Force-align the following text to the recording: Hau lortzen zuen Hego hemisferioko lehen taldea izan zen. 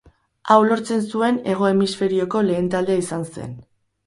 Hau 0.53 0.55
lortzen 0.67 1.03
zuen 1.11 1.37
Hego 1.51 1.67
hemisferioko 1.73 2.43
lehen 2.49 2.71
taldea 2.77 3.05
izan 3.05 3.29
zen. 3.31 3.55